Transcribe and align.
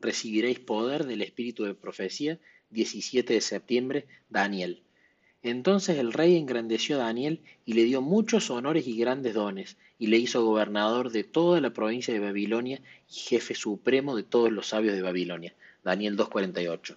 recibiréis 0.00 0.58
poder 0.60 1.06
del 1.06 1.22
espíritu 1.22 1.64
de 1.64 1.74
profecía, 1.74 2.38
17 2.70 3.34
de 3.34 3.40
septiembre, 3.40 4.06
Daniel. 4.28 4.82
Entonces 5.42 5.98
el 5.98 6.12
rey 6.12 6.36
engrandeció 6.36 6.96
a 6.96 7.04
Daniel 7.04 7.40
y 7.64 7.74
le 7.74 7.84
dio 7.84 8.02
muchos 8.02 8.50
honores 8.50 8.86
y 8.86 8.96
grandes 8.96 9.34
dones, 9.34 9.76
y 9.98 10.08
le 10.08 10.18
hizo 10.18 10.44
gobernador 10.44 11.10
de 11.10 11.24
toda 11.24 11.60
la 11.60 11.72
provincia 11.72 12.12
de 12.12 12.20
Babilonia 12.20 12.80
y 13.08 13.14
jefe 13.14 13.54
supremo 13.54 14.16
de 14.16 14.24
todos 14.24 14.52
los 14.52 14.68
sabios 14.68 14.94
de 14.94 15.02
Babilonia. 15.02 15.54
Daniel 15.84 16.16
2.48. 16.16 16.96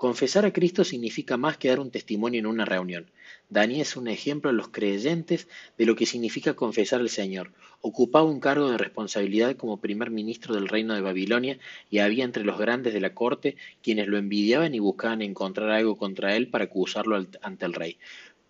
Confesar 0.00 0.46
a 0.46 0.52
Cristo 0.54 0.82
significa 0.82 1.36
más 1.36 1.58
que 1.58 1.68
dar 1.68 1.78
un 1.78 1.90
testimonio 1.90 2.40
en 2.40 2.46
una 2.46 2.64
reunión. 2.64 3.10
Daniel 3.50 3.82
es 3.82 3.96
un 3.96 4.08
ejemplo 4.08 4.48
a 4.48 4.54
los 4.54 4.68
creyentes 4.68 5.46
de 5.76 5.84
lo 5.84 5.94
que 5.94 6.06
significa 6.06 6.54
confesar 6.54 7.00
al 7.02 7.10
Señor. 7.10 7.52
Ocupaba 7.82 8.24
un 8.24 8.40
cargo 8.40 8.70
de 8.70 8.78
responsabilidad 8.78 9.56
como 9.56 9.82
primer 9.82 10.08
ministro 10.08 10.54
del 10.54 10.68
reino 10.68 10.94
de 10.94 11.02
Babilonia 11.02 11.58
y 11.90 11.98
había 11.98 12.24
entre 12.24 12.44
los 12.44 12.58
grandes 12.58 12.94
de 12.94 13.02
la 13.02 13.12
corte 13.12 13.56
quienes 13.82 14.08
lo 14.08 14.16
envidiaban 14.16 14.74
y 14.74 14.78
buscaban 14.78 15.20
encontrar 15.20 15.68
algo 15.68 15.98
contra 15.98 16.34
él 16.34 16.48
para 16.48 16.64
acusarlo 16.64 17.22
ante 17.42 17.66
el 17.66 17.74
rey. 17.74 17.98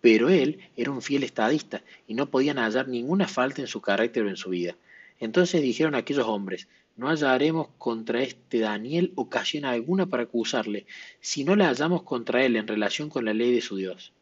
Pero 0.01 0.29
él 0.29 0.61
era 0.77 0.93
un 0.93 1.03
fiel 1.03 1.25
estadista 1.25 1.83
y 2.07 2.15
no 2.15 2.31
podían 2.31 2.59
hallar 2.59 2.87
ninguna 2.87 3.27
falta 3.27 3.61
en 3.61 3.67
su 3.67 3.81
carácter 3.81 4.23
o 4.23 4.29
en 4.29 4.37
su 4.37 4.51
vida. 4.51 4.77
Entonces 5.21 5.63
dijeron 5.63 5.95
aquellos 5.95 6.27
hombres, 6.27 6.67
no 6.97 7.09
hallaremos 7.09 7.69
contra 7.79 8.23
este 8.23 8.59
Daniel 8.59 9.13
ocasión 9.15 9.65
alguna 9.65 10.07
para 10.07 10.25
acusarle, 10.25 10.87
si 11.21 11.45
no 11.45 11.55
la 11.57 11.69
hallamos 11.69 12.03
contra 12.03 12.45
él 12.45 12.57
en 12.57 12.67
relación 12.67 13.09
con 13.11 13.25
la 13.27 13.35
ley 13.35 13.55
de 13.55 13.61
su 13.61 13.77
Dios. 13.77 14.13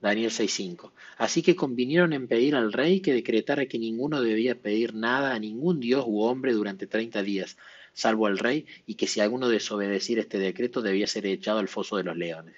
Daniel 0.00 0.30
6:5. 0.30 0.92
Así 1.16 1.42
que 1.42 1.56
convinieron 1.56 2.12
en 2.12 2.28
pedir 2.28 2.54
al 2.54 2.72
rey 2.72 3.00
que 3.00 3.12
decretara 3.12 3.66
que 3.66 3.78
ninguno 3.78 4.22
debía 4.22 4.54
pedir 4.54 4.94
nada 4.94 5.34
a 5.34 5.38
ningún 5.38 5.80
dios 5.80 6.04
u 6.06 6.22
hombre 6.22 6.52
durante 6.52 6.86
treinta 6.86 7.22
días, 7.22 7.56
salvo 7.92 8.26
al 8.26 8.38
rey, 8.38 8.64
y 8.86 8.94
que 8.94 9.08
si 9.08 9.20
alguno 9.20 9.48
desobedeciera 9.48 10.22
este 10.22 10.38
decreto 10.38 10.82
debía 10.82 11.06
ser 11.06 11.26
echado 11.26 11.58
al 11.58 11.68
foso 11.68 11.96
de 11.96 12.04
los 12.04 12.16
leones. 12.16 12.54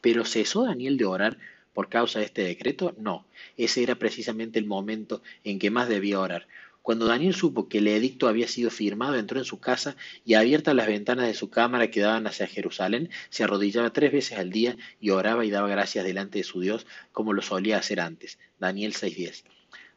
Pero 0.00 0.24
cesó 0.24 0.64
Daniel 0.64 0.96
de 0.96 1.04
orar 1.04 1.38
por 1.74 1.88
causa 1.88 2.18
de 2.18 2.24
este 2.24 2.42
decreto? 2.42 2.94
No, 2.98 3.26
ese 3.56 3.82
era 3.82 3.94
precisamente 3.94 4.58
el 4.58 4.66
momento 4.66 5.22
en 5.44 5.58
que 5.58 5.70
más 5.70 5.88
debía 5.88 6.20
orar, 6.20 6.46
cuando 6.82 7.06
Daniel 7.06 7.34
supo 7.34 7.68
que 7.68 7.78
el 7.78 7.88
edicto 7.88 8.28
había 8.28 8.48
sido 8.48 8.70
firmado, 8.70 9.16
entró 9.16 9.38
en 9.38 9.44
su 9.44 9.60
casa 9.60 9.96
y 10.24 10.34
abiertas 10.34 10.74
las 10.74 10.86
ventanas 10.86 11.26
de 11.26 11.34
su 11.34 11.50
cámara 11.50 11.90
que 11.90 12.00
daban 12.00 12.26
hacia 12.26 12.46
Jerusalén, 12.46 13.10
se 13.28 13.44
arrodillaba 13.44 13.92
tres 13.92 14.12
veces 14.12 14.38
al 14.38 14.50
día 14.50 14.76
y 15.00 15.10
oraba 15.10 15.44
y 15.44 15.50
daba 15.50 15.68
gracias 15.68 16.04
delante 16.04 16.38
de 16.38 16.44
su 16.44 16.60
Dios 16.60 16.86
como 17.12 17.32
lo 17.32 17.42
solía 17.42 17.78
hacer 17.78 18.00
antes. 18.00 18.38
Daniel 18.58 18.94
6:10. 18.94 19.44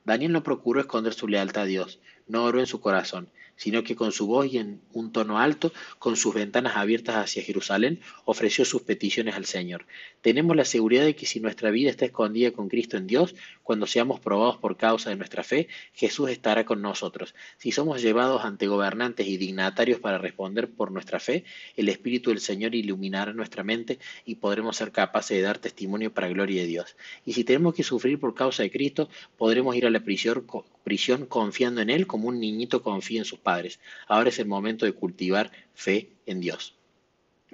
Daniel 0.06 0.34
no 0.34 0.44
procuró 0.44 0.82
esconder 0.82 1.14
su 1.14 1.28
lealtad 1.28 1.64
a 1.64 1.66
Dios, 1.66 2.00
no 2.28 2.44
oró 2.44 2.60
en 2.60 2.68
su 2.68 2.82
corazón, 2.82 3.30
sino 3.56 3.84
que 3.84 3.96
con 3.96 4.12
su 4.12 4.28
voz 4.28 4.52
y 4.52 4.58
en 4.58 4.82
un 4.92 5.12
tono 5.12 5.40
alto, 5.40 5.72
con 6.00 6.16
sus 6.16 6.34
ventanas 6.34 6.76
abiertas 6.76 7.16
hacia 7.16 7.44
Jerusalén, 7.44 8.00
ofreció 8.26 8.66
sus 8.66 8.82
peticiones 8.82 9.36
al 9.36 9.46
Señor. 9.46 9.86
Tenemos 10.22 10.56
la 10.56 10.66
seguridad 10.66 11.06
de 11.06 11.16
que 11.16 11.26
si 11.26 11.40
nuestra 11.40 11.72
vida 11.72 11.90
está 11.90 12.06
escondida 12.06 12.52
con 12.52 12.70
Cristo 12.70 12.98
en 12.98 13.08
Dios, 13.08 13.36
cuando 13.62 13.88
seamos 13.88 14.20
probados 14.20 14.58
por 14.58 14.78
causa 14.78 15.10
de 15.10 15.16
nuestra 15.16 15.44
fe, 15.44 15.68
Jesús 15.94 16.30
estará 16.30 16.66
con 16.66 16.82
nosotros. 16.82 17.34
Si 17.58 17.72
somos 17.72 18.02
llevados 18.02 18.44
ante 18.44 18.68
gobernantes 18.68 19.28
y 19.28 19.38
dignatarios 19.38 20.00
para 20.00 20.18
responder 20.18 20.70
por 20.70 20.92
nuestra 20.92 21.20
fe, 21.20 21.46
el 21.76 21.90
Espíritu 21.90 22.30
del 22.30 22.40
Señor 22.40 22.76
iluminará 22.76 23.34
nuestra 23.34 23.64
mente 23.64 24.00
y 24.26 24.36
podremos 24.36 24.78
ser 24.78 24.92
capaces 24.92 25.38
de 25.38 25.44
dar 25.44 25.58
testimonio 25.60 26.14
para 26.14 26.28
gloria 26.28 26.62
de 26.62 26.68
Dios. 26.68 26.96
Y 27.26 27.34
si 27.34 27.44
tenemos 27.44 27.74
que 27.74 27.84
sufrir 27.84 28.20
por 28.20 28.34
causa 28.34 28.64
de 28.64 28.72
Cristo, 28.72 29.10
podremos 29.38 29.76
ir 29.76 29.86
a 29.86 29.90
la 29.90 30.02
prisión, 30.02 30.46
prisión 30.84 31.26
confiando 31.26 31.82
en 31.82 31.90
Él 31.90 32.08
como 32.08 32.28
un 32.28 32.40
niñito 32.40 32.82
confía 32.82 33.20
en 33.20 33.26
sus 33.26 33.40
padres. 33.44 33.80
Ahora 34.08 34.30
es 34.30 34.40
el 34.40 34.48
momento 34.48 34.86
de 34.86 34.94
cultivar 34.94 35.52
fe 35.76 36.10
en 36.26 36.40
Dios. 36.40 36.76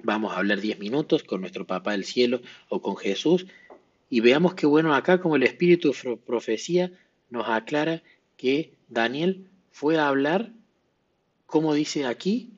Vamos 0.02 0.32
a 0.32 0.38
hablar 0.38 0.60
diez 0.60 0.78
minutos 0.78 1.24
con 1.24 1.42
nuestro 1.42 1.66
Papá 1.66 1.92
del 1.92 2.04
Cielo 2.04 2.40
o 2.70 2.80
con 2.80 2.96
Jesús 2.96 3.46
y 4.08 4.20
veamos 4.20 4.54
qué 4.54 4.66
bueno 4.66 4.94
acá 4.94 5.20
como 5.20 5.36
el 5.36 5.42
Espíritu 5.42 5.92
de 5.92 6.16
profecía 6.16 6.90
nos 7.28 7.48
aclara 7.48 8.02
que 8.36 8.72
Daniel 8.88 9.48
fue 9.70 9.98
a 9.98 10.08
hablar, 10.08 10.52
como 11.46 11.74
dice 11.74 12.06
aquí, 12.06 12.50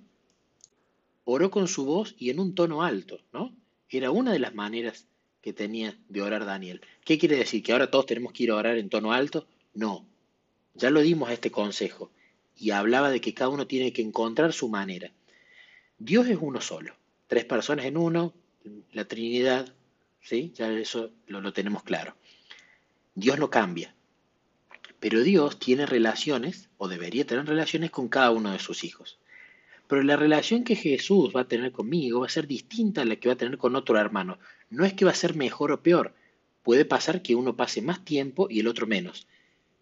oró 1.24 1.50
con 1.50 1.68
su 1.68 1.84
voz 1.84 2.14
y 2.18 2.30
en 2.30 2.38
un 2.38 2.54
tono 2.54 2.82
alto, 2.82 3.20
¿no? 3.32 3.54
Era 3.90 4.10
una 4.10 4.32
de 4.32 4.38
las 4.38 4.54
maneras 4.54 5.06
que 5.42 5.52
tenía 5.52 5.98
de 6.08 6.22
orar 6.22 6.46
Daniel. 6.46 6.80
¿Qué 7.04 7.18
quiere 7.18 7.36
decir? 7.36 7.62
¿Que 7.62 7.72
ahora 7.72 7.90
todos 7.90 8.06
tenemos 8.06 8.32
que 8.32 8.44
ir 8.44 8.50
a 8.52 8.56
orar 8.56 8.78
en 8.78 8.88
tono 8.88 9.12
alto? 9.12 9.46
No, 9.74 10.06
ya 10.74 10.90
lo 10.90 11.00
dimos 11.00 11.28
a 11.28 11.32
este 11.32 11.50
consejo 11.50 12.10
y 12.56 12.70
hablaba 12.70 13.10
de 13.10 13.20
que 13.20 13.34
cada 13.34 13.50
uno 13.50 13.66
tiene 13.66 13.92
que 13.92 14.02
encontrar 14.02 14.52
su 14.52 14.68
manera. 14.68 15.10
Dios 15.98 16.26
es 16.28 16.38
uno 16.40 16.60
solo, 16.60 16.94
tres 17.26 17.44
personas 17.44 17.86
en 17.86 17.96
uno, 17.96 18.32
la 18.92 19.06
Trinidad, 19.06 19.72
¿sí? 20.20 20.52
Ya 20.54 20.70
eso 20.72 21.10
lo, 21.26 21.40
lo 21.40 21.52
tenemos 21.52 21.82
claro. 21.82 22.16
Dios 23.14 23.38
no 23.38 23.50
cambia, 23.50 23.94
pero 25.00 25.22
Dios 25.22 25.58
tiene 25.58 25.86
relaciones, 25.86 26.68
o 26.78 26.88
debería 26.88 27.26
tener 27.26 27.46
relaciones 27.46 27.90
con 27.90 28.08
cada 28.08 28.30
uno 28.30 28.52
de 28.52 28.58
sus 28.58 28.84
hijos. 28.84 29.18
Pero 29.88 30.02
la 30.02 30.16
relación 30.16 30.64
que 30.64 30.76
Jesús 30.76 31.32
va 31.34 31.42
a 31.42 31.48
tener 31.48 31.72
conmigo 31.72 32.20
va 32.20 32.26
a 32.26 32.30
ser 32.30 32.46
distinta 32.46 33.02
a 33.02 33.04
la 33.04 33.16
que 33.16 33.28
va 33.28 33.34
a 33.34 33.36
tener 33.36 33.58
con 33.58 33.76
otro 33.76 33.98
hermano. 33.98 34.38
No 34.70 34.84
es 34.84 34.94
que 34.94 35.04
va 35.04 35.10
a 35.10 35.14
ser 35.14 35.34
mejor 35.34 35.72
o 35.72 35.82
peor. 35.82 36.14
Puede 36.62 36.84
pasar 36.84 37.20
que 37.20 37.34
uno 37.34 37.56
pase 37.56 37.82
más 37.82 38.04
tiempo 38.04 38.46
y 38.48 38.60
el 38.60 38.68
otro 38.68 38.86
menos 38.86 39.26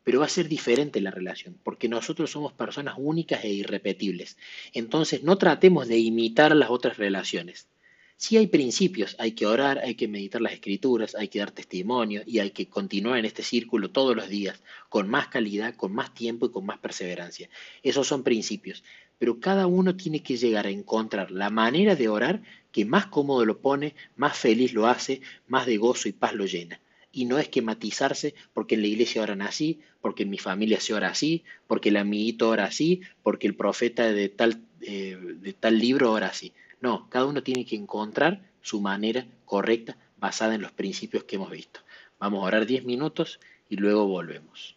pero 0.04 0.20
va 0.20 0.26
a 0.26 0.30
ser 0.30 0.48
diferente 0.48 1.00
la 1.00 1.10
relación, 1.10 1.58
porque 1.62 1.88
nosotros 1.88 2.30
somos 2.30 2.52
personas 2.52 2.94
únicas 2.98 3.44
e 3.44 3.50
irrepetibles. 3.50 4.36
Entonces 4.72 5.22
no 5.22 5.38
tratemos 5.38 5.88
de 5.88 5.98
imitar 5.98 6.54
las 6.56 6.70
otras 6.70 6.96
relaciones. 6.96 7.68
Si 8.16 8.36
hay 8.36 8.48
principios, 8.48 9.16
hay 9.18 9.32
que 9.32 9.46
orar, 9.46 9.78
hay 9.78 9.94
que 9.94 10.06
meditar 10.06 10.42
las 10.42 10.52
escrituras, 10.52 11.14
hay 11.14 11.28
que 11.28 11.38
dar 11.38 11.52
testimonio 11.52 12.22
y 12.26 12.38
hay 12.38 12.50
que 12.50 12.68
continuar 12.68 13.18
en 13.18 13.24
este 13.24 13.42
círculo 13.42 13.90
todos 13.90 14.14
los 14.14 14.28
días, 14.28 14.62
con 14.90 15.08
más 15.08 15.28
calidad, 15.28 15.74
con 15.74 15.94
más 15.94 16.12
tiempo 16.12 16.44
y 16.44 16.50
con 16.50 16.66
más 16.66 16.78
perseverancia. 16.78 17.48
Esos 17.82 18.06
son 18.06 18.22
principios, 18.22 18.84
pero 19.18 19.40
cada 19.40 19.66
uno 19.66 19.96
tiene 19.96 20.22
que 20.22 20.36
llegar 20.36 20.66
a 20.66 20.70
encontrar 20.70 21.30
la 21.30 21.48
manera 21.48 21.96
de 21.96 22.08
orar 22.08 22.42
que 22.72 22.84
más 22.84 23.06
cómodo 23.06 23.46
lo 23.46 23.60
pone, 23.60 23.94
más 24.16 24.36
feliz 24.36 24.74
lo 24.74 24.86
hace, 24.86 25.22
más 25.48 25.64
de 25.64 25.78
gozo 25.78 26.08
y 26.08 26.12
paz 26.12 26.34
lo 26.34 26.44
llena 26.44 26.78
y 27.12 27.24
no 27.24 27.38
es 27.38 27.48
que 27.48 27.62
matizarse 27.62 28.34
porque 28.52 28.74
en 28.74 28.82
la 28.82 28.88
iglesia 28.88 29.22
oran 29.22 29.42
así, 29.42 29.80
porque 30.00 30.22
en 30.22 30.30
mi 30.30 30.38
familia 30.38 30.80
se 30.80 30.94
ora 30.94 31.08
así, 31.08 31.44
porque 31.66 31.88
el 31.88 31.96
amiguito 31.96 32.48
ora 32.48 32.64
así, 32.64 33.02
porque 33.22 33.46
el 33.46 33.56
profeta 33.56 34.12
de 34.12 34.28
tal, 34.28 34.62
eh, 34.80 35.18
de 35.18 35.52
tal 35.52 35.78
libro 35.78 36.12
ora 36.12 36.28
así. 36.28 36.52
No, 36.80 37.08
cada 37.10 37.26
uno 37.26 37.42
tiene 37.42 37.66
que 37.66 37.76
encontrar 37.76 38.42
su 38.62 38.80
manera 38.80 39.26
correcta 39.44 39.96
basada 40.18 40.54
en 40.54 40.62
los 40.62 40.72
principios 40.72 41.24
que 41.24 41.36
hemos 41.36 41.50
visto. 41.50 41.80
Vamos 42.18 42.42
a 42.42 42.46
orar 42.46 42.66
10 42.66 42.84
minutos 42.84 43.40
y 43.68 43.76
luego 43.76 44.06
volvemos. 44.06 44.76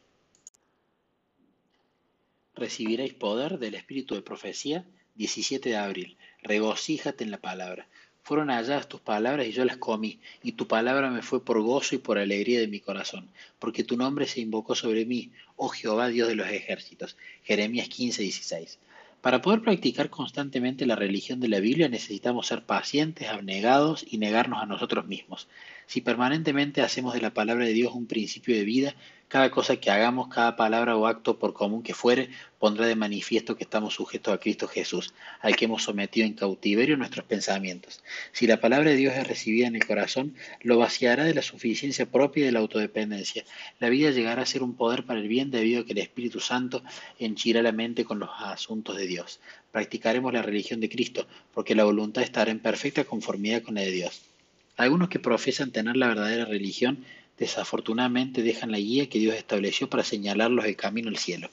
Recibiréis 2.55 3.13
poder 3.13 3.59
del 3.59 3.75
Espíritu 3.75 4.15
de 4.15 4.21
Profecía 4.21 4.85
17 5.15 5.69
de 5.69 5.77
abril. 5.77 6.17
Regocíjate 6.41 7.23
en 7.23 7.31
la 7.31 7.41
palabra. 7.41 7.88
Fueron 8.23 8.50
halladas 8.50 8.88
tus 8.88 9.01
palabras 9.01 9.45
y 9.47 9.51
yo 9.51 9.66
las 9.66 9.78
comí, 9.78 10.19
y 10.41 10.53
tu 10.53 10.66
palabra 10.66 11.11
me 11.11 11.22
fue 11.22 11.44
por 11.44 11.61
gozo 11.61 11.95
y 11.95 11.97
por 11.97 12.17
alegría 12.17 12.59
de 12.61 12.69
mi 12.69 12.79
corazón, 12.79 13.28
porque 13.59 13.84
tu 13.84 13.97
nombre 13.97 14.28
se 14.28 14.39
invocó 14.39 14.75
sobre 14.75 15.06
mí, 15.06 15.31
oh 15.57 15.67
Jehová 15.67 16.07
Dios 16.07 16.29
de 16.29 16.35
los 16.35 16.47
ejércitos. 16.47 17.17
Jeremías 17.44 17.89
15, 17.89 18.23
16. 18.23 18.79
Para 19.23 19.41
poder 19.41 19.62
practicar 19.62 20.09
constantemente 20.09 20.85
la 20.85 20.95
religión 20.95 21.39
de 21.39 21.47
la 21.47 21.59
Biblia 21.59 21.88
necesitamos 21.88 22.47
ser 22.47 22.66
pacientes, 22.66 23.29
abnegados 23.29 24.06
y 24.09 24.17
negarnos 24.17 24.62
a 24.62 24.66
nosotros 24.66 25.06
mismos. 25.06 25.47
Si 25.93 26.01
permanentemente 26.01 26.81
hacemos 26.81 27.13
de 27.13 27.21
la 27.21 27.35
palabra 27.35 27.65
de 27.65 27.71
Dios 27.71 27.93
un 27.93 28.07
principio 28.07 28.55
de 28.55 28.63
vida, 28.63 28.95
cada 29.27 29.51
cosa 29.51 29.75
que 29.75 29.91
hagamos, 29.91 30.27
cada 30.27 30.55
palabra 30.55 30.97
o 30.97 31.05
acto, 31.05 31.37
por 31.37 31.53
común 31.53 31.83
que 31.83 31.93
fuere, 31.93 32.31
pondrá 32.57 32.87
de 32.87 32.95
manifiesto 32.95 33.55
que 33.55 33.63
estamos 33.63 33.93
sujetos 33.93 34.33
a 34.33 34.39
Cristo 34.39 34.68
Jesús, 34.68 35.13
al 35.39 35.56
que 35.56 35.65
hemos 35.65 35.83
sometido 35.83 36.25
en 36.25 36.33
cautiverio 36.33 36.97
nuestros 36.97 37.27
pensamientos. 37.27 38.03
Si 38.31 38.47
la 38.47 38.59
palabra 38.59 38.89
de 38.89 38.95
Dios 38.95 39.13
es 39.13 39.27
recibida 39.27 39.68
en 39.68 39.75
el 39.75 39.85
corazón, 39.85 40.33
lo 40.63 40.79
vaciará 40.79 41.25
de 41.25 41.35
la 41.35 41.44
suficiencia 41.44 42.07
propia 42.07 42.41
y 42.41 42.45
de 42.47 42.53
la 42.53 42.62
autodependencia. 42.62 43.45
La 43.79 43.89
vida 43.89 44.09
llegará 44.09 44.41
a 44.41 44.47
ser 44.47 44.63
un 44.63 44.73
poder 44.73 45.06
para 45.06 45.19
el 45.19 45.27
bien 45.27 45.51
debido 45.51 45.81
a 45.81 45.85
que 45.85 45.91
el 45.91 46.00
Espíritu 46.00 46.39
Santo 46.39 46.81
henchirá 47.19 47.62
la 47.62 47.71
mente 47.71 48.03
con 48.03 48.18
los 48.18 48.31
asuntos 48.39 48.97
de 48.97 49.06
Dios. 49.06 49.39
Practicaremos 49.71 50.33
la 50.33 50.41
religión 50.41 50.79
de 50.79 50.89
Cristo, 50.89 51.27
porque 51.53 51.75
la 51.75 51.83
voluntad 51.83 52.23
estará 52.23 52.50
en 52.50 52.57
perfecta 52.57 53.03
conformidad 53.03 53.62
con 53.62 53.75
la 53.75 53.81
de 53.81 53.91
Dios. 53.91 54.32
Algunos 54.75 55.09
que 55.09 55.19
profesan 55.19 55.71
tener 55.71 55.95
la 55.95 56.07
verdadera 56.07 56.45
religión 56.45 57.05
desafortunadamente 57.37 58.41
dejan 58.41 58.71
la 58.71 58.79
guía 58.79 59.09
que 59.09 59.19
Dios 59.19 59.35
estableció 59.35 59.89
para 59.89 60.03
señalarlos 60.03 60.65
el 60.65 60.75
camino 60.75 61.09
al 61.09 61.17
cielo. 61.17 61.49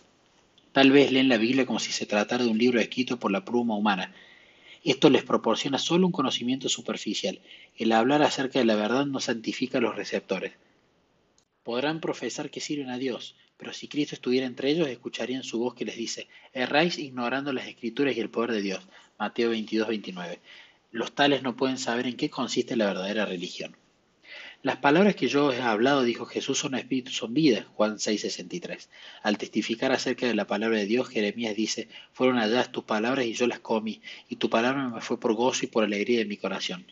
Tal 0.73 0.93
vez 0.93 1.11
leen 1.11 1.29
la 1.29 1.37
Biblia 1.37 1.67
como 1.67 1.81
si 1.81 1.93
se 1.93 2.07
tratara 2.07 2.45
de 2.45 2.51
un 2.51 2.59
libro 2.59 2.81
escrito 2.81 3.19
por 3.19 3.33
la 3.33 3.45
pluma 3.45 3.77
humana. 3.77 4.15
Esto 4.85 5.11
les 5.11 5.25
proporciona 5.25 5.79
solo 5.79 6.07
un 6.07 6.13
conocimiento 6.13 6.69
superficial. 6.69 7.41
El 7.77 7.93
hablar 7.93 8.23
acerca 8.23 8.59
de 8.59 8.65
la 8.65 8.77
verdad 8.77 9.05
no 9.05 9.21
santifica 9.21 9.79
a 9.79 9.81
los 9.81 9.97
receptores. 9.97 10.53
Podrán 11.65 12.01
profesar 12.01 12.51
que 12.51 12.61
sirven 12.61 12.89
a 12.89 12.99
Dios, 12.99 13.35
pero 13.57 13.75
si 13.75 13.89
Cristo 13.89 14.15
estuviera 14.15 14.47
entre 14.47 14.71
ellos, 14.71 14.89
escucharían 14.89 15.43
su 15.43 15.59
voz 15.59 15.75
que 15.75 15.85
les 15.85 15.97
dice, 15.97 16.29
erráis 16.55 16.99
ignorando 16.99 17.53
las 17.53 17.67
escrituras 17.67 18.17
y 18.17 18.21
el 18.21 18.31
poder 18.31 18.53
de 18.53 18.63
Dios. 18.63 18.81
Mateo 19.19 19.51
22, 19.51 19.89
29. 19.89 20.41
Los 20.93 21.15
tales 21.15 21.43
no 21.43 21.57
pueden 21.57 21.79
saber 21.79 22.07
en 22.07 22.17
qué 22.17 22.31
consiste 22.31 22.77
la 22.77 22.87
verdadera 22.87 23.25
religión. 23.25 23.77
Las 24.63 24.77
palabras 24.77 25.15
que 25.15 25.27
yo 25.27 25.53
he 25.55 25.63
hablado, 25.63 26.03
dijo 26.03 26.27
Jesús, 26.27 26.59
son 26.59 26.75
espíritu, 26.75 27.11
son 27.13 27.33
vida. 27.33 27.67
Juan 27.77 27.99
6:63. 27.99 28.89
Al 29.23 29.39
testificar 29.39 29.91
acerca 29.91 30.27
de 30.27 30.35
la 30.35 30.47
palabra 30.47 30.77
de 30.77 30.85
Dios, 30.85 31.09
Jeremías 31.09 31.57
dice, 31.57 31.89
fueron 32.13 32.37
allá 32.39 32.71
tus 32.71 32.85
palabras 32.85 33.25
y 33.25 33.33
yo 33.33 33.47
las 33.47 33.61
comí, 33.61 34.03
y 34.29 34.37
tu 34.37 34.51
palabra 34.51 34.89
me 34.89 35.01
fue 35.01 35.19
por 35.19 35.33
gozo 35.33 35.65
y 35.65 35.69
por 35.69 35.85
alegría 35.85 36.19
de 36.19 36.27
mi 36.27 36.37
corazón. 36.37 36.87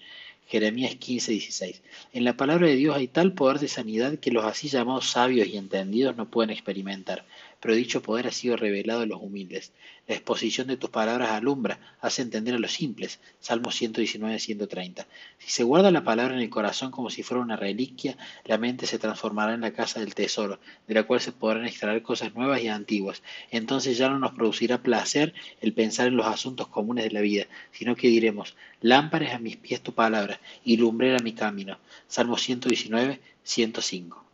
Jeremías 0.48 0.96
15:16. 0.98 1.82
En 2.14 2.24
la 2.24 2.36
palabra 2.36 2.68
de 2.68 2.76
Dios 2.76 2.96
hay 2.96 3.06
tal 3.06 3.34
poder 3.34 3.58
de 3.58 3.68
sanidad 3.68 4.18
que 4.18 4.30
los 4.30 4.46
así 4.46 4.68
llamados 4.68 5.10
sabios 5.10 5.46
y 5.46 5.58
entendidos 5.58 6.16
no 6.16 6.30
pueden 6.30 6.48
experimentar 6.48 7.26
pero 7.60 7.74
dicho 7.74 8.02
poder 8.02 8.26
ha 8.26 8.32
sido 8.32 8.56
revelado 8.56 9.02
a 9.02 9.06
los 9.06 9.20
humildes. 9.20 9.72
La 10.06 10.14
exposición 10.14 10.68
de 10.68 10.76
tus 10.76 10.90
palabras 10.90 11.30
alumbra, 11.30 11.78
hace 12.00 12.22
entender 12.22 12.54
a 12.54 12.58
los 12.58 12.72
simples. 12.72 13.20
Salmo 13.40 13.70
119, 13.70 14.38
130. 14.38 15.06
Si 15.38 15.50
se 15.50 15.64
guarda 15.64 15.90
la 15.90 16.04
palabra 16.04 16.34
en 16.34 16.40
el 16.40 16.50
corazón 16.50 16.90
como 16.90 17.10
si 17.10 17.22
fuera 17.22 17.42
una 17.42 17.56
reliquia, 17.56 18.16
la 18.44 18.58
mente 18.58 18.86
se 18.86 18.98
transformará 18.98 19.54
en 19.54 19.60
la 19.60 19.72
casa 19.72 20.00
del 20.00 20.14
tesoro, 20.14 20.60
de 20.86 20.94
la 20.94 21.02
cual 21.02 21.20
se 21.20 21.32
podrán 21.32 21.66
extraer 21.66 22.02
cosas 22.02 22.34
nuevas 22.34 22.62
y 22.62 22.68
antiguas. 22.68 23.22
Entonces 23.50 23.98
ya 23.98 24.08
no 24.08 24.18
nos 24.18 24.32
producirá 24.32 24.78
placer 24.78 25.34
el 25.60 25.74
pensar 25.74 26.06
en 26.06 26.16
los 26.16 26.26
asuntos 26.26 26.68
comunes 26.68 27.04
de 27.04 27.10
la 27.10 27.20
vida, 27.20 27.46
sino 27.72 27.96
que 27.96 28.08
diremos, 28.08 28.56
lámparas 28.80 29.34
a 29.34 29.38
mis 29.38 29.56
pies 29.56 29.82
tu 29.82 29.92
palabra 29.92 30.37
y 30.64 30.76
lumbrera 30.76 31.18
mi 31.18 31.32
camino. 31.32 31.78
Salmo 32.06 32.36
119, 32.36 33.20
105. 33.42 34.27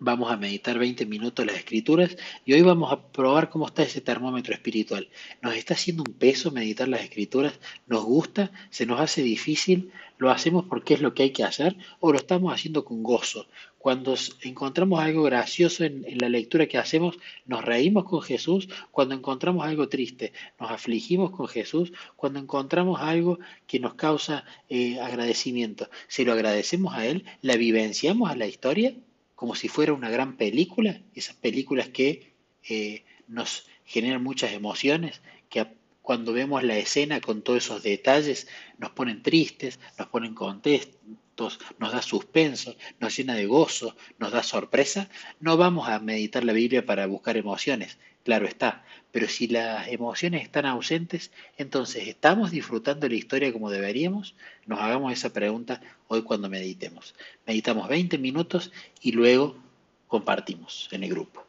Vamos 0.00 0.30
a 0.30 0.36
meditar 0.36 0.78
20 0.78 1.06
minutos 1.06 1.44
las 1.44 1.56
escrituras 1.56 2.16
y 2.44 2.52
hoy 2.52 2.62
vamos 2.62 2.92
a 2.92 3.02
probar 3.10 3.50
cómo 3.50 3.66
está 3.66 3.82
ese 3.82 4.00
termómetro 4.00 4.54
espiritual. 4.54 5.08
¿Nos 5.42 5.56
está 5.56 5.74
haciendo 5.74 6.04
un 6.06 6.14
peso 6.14 6.52
meditar 6.52 6.86
las 6.86 7.02
escrituras? 7.02 7.58
¿Nos 7.88 8.04
gusta? 8.04 8.52
¿Se 8.70 8.86
nos 8.86 9.00
hace 9.00 9.22
difícil? 9.22 9.90
¿Lo 10.16 10.30
hacemos 10.30 10.66
porque 10.66 10.94
es 10.94 11.00
lo 11.00 11.14
que 11.14 11.24
hay 11.24 11.30
que 11.30 11.42
hacer? 11.42 11.76
¿O 11.98 12.12
lo 12.12 12.18
estamos 12.18 12.54
haciendo 12.54 12.84
con 12.84 13.02
gozo? 13.02 13.48
Cuando 13.78 14.14
encontramos 14.42 15.00
algo 15.00 15.24
gracioso 15.24 15.82
en, 15.82 16.04
la 16.20 16.28
lectura 16.28 16.66
que 16.66 16.78
hacemos, 16.78 17.18
nos 17.44 17.64
reímos 17.64 18.04
con 18.04 18.22
Jesús. 18.22 18.68
Cuando 18.92 19.16
encontramos 19.16 19.66
algo 19.66 19.88
triste, 19.88 20.32
nos 20.60 20.70
afligimos 20.70 21.32
con 21.32 21.48
Jesús. 21.48 21.92
Cuando 22.14 22.38
encontramos 22.38 23.00
algo 23.00 23.40
que 23.66 23.80
nos 23.80 23.94
causa 23.94 24.44
eh, 24.68 25.00
agradecimiento, 25.00 25.90
si 26.06 26.24
lo 26.24 26.34
agradecemos 26.34 26.94
a 26.94 27.04
Él, 27.04 27.24
la 27.42 27.56
vivenciamos 27.56 28.30
a 28.30 28.36
la 28.36 28.46
historia 28.46 28.94
como 29.38 29.54
si 29.54 29.68
fuera 29.68 29.92
una 29.92 30.10
gran 30.10 30.36
película, 30.36 31.00
esas 31.14 31.36
películas 31.36 31.90
que 31.90 32.34
eh, 32.68 33.04
nos 33.28 33.68
generan 33.84 34.20
muchas 34.20 34.50
emociones, 34.50 35.22
que 35.48 35.64
cuando 36.02 36.32
vemos 36.32 36.64
la 36.64 36.76
escena 36.76 37.20
con 37.20 37.42
todos 37.42 37.64
esos 37.64 37.84
detalles 37.84 38.48
nos 38.78 38.90
ponen 38.90 39.22
tristes, 39.22 39.78
nos 39.96 40.08
ponen 40.08 40.34
contentos, 40.34 41.60
nos 41.78 41.92
da 41.92 42.02
suspenso, 42.02 42.74
nos 42.98 43.16
llena 43.16 43.36
de 43.36 43.46
gozo, 43.46 43.94
nos 44.18 44.32
da 44.32 44.42
sorpresa, 44.42 45.08
no 45.38 45.56
vamos 45.56 45.88
a 45.88 46.00
meditar 46.00 46.42
la 46.42 46.52
Biblia 46.52 46.84
para 46.84 47.06
buscar 47.06 47.36
emociones, 47.36 47.96
claro 48.28 48.46
está, 48.46 48.84
pero 49.10 49.26
si 49.26 49.48
las 49.48 49.88
emociones 49.88 50.42
están 50.42 50.66
ausentes, 50.66 51.30
entonces 51.56 52.08
¿estamos 52.08 52.50
disfrutando 52.50 53.08
la 53.08 53.14
historia 53.14 53.54
como 53.54 53.70
deberíamos? 53.70 54.34
Nos 54.66 54.80
hagamos 54.80 55.14
esa 55.14 55.32
pregunta 55.32 55.80
hoy 56.08 56.20
cuando 56.24 56.50
meditemos. 56.50 57.14
Meditamos 57.46 57.88
20 57.88 58.18
minutos 58.18 58.70
y 59.00 59.12
luego 59.12 59.56
compartimos 60.08 60.90
en 60.92 61.04
el 61.04 61.08
grupo. 61.08 61.47